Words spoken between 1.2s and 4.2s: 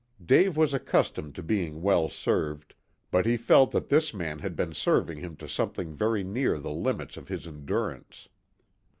to being well served, but he felt that this